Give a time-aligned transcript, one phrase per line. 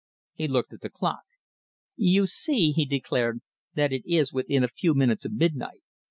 [0.33, 1.21] He looked at the clock.
[1.95, 3.41] "You see," he declared,
[3.75, 5.83] "that it is within a few minutes of midnight.